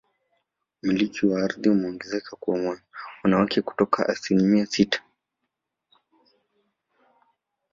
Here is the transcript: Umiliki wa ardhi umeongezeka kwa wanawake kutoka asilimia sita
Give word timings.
Umiliki 0.83 1.21
wa 1.29 1.37
ardhi 1.43 1.69
umeongezeka 1.69 2.31
kwa 2.39 2.77
wanawake 3.23 3.61
kutoka 3.61 4.09
asilimia 4.09 4.65
sita 4.65 4.99